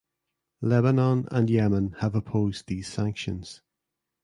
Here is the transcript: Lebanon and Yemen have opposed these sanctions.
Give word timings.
Lebanon 0.61 1.27
and 1.29 1.47
Yemen 1.47 1.91
have 1.99 2.15
opposed 2.15 2.65
these 2.67 2.87
sanctions. 2.91 3.61